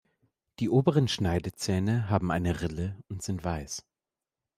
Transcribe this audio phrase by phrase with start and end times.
[0.59, 3.85] Die oberen Schneidezähne haben eine Rille und sind weiß.